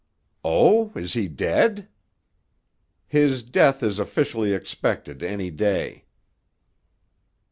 "Oh! 0.43 0.91
Is 0.95 1.13
he 1.13 1.27
dead?" 1.27 1.87
"His 3.05 3.43
death 3.43 3.83
is 3.83 3.99
officially 3.99 4.51
expected 4.51 5.21
any 5.21 5.51
day." 5.51 6.05